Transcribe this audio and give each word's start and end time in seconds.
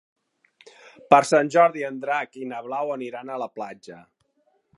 Per 1.13 1.19
Sant 1.31 1.51
Jordi 1.57 1.85
en 1.91 1.99
Drac 2.07 2.41
i 2.45 2.49
na 2.53 2.63
Blau 2.69 2.95
aniran 2.99 3.35
a 3.35 3.39
la 3.45 3.51
platja. 3.61 4.01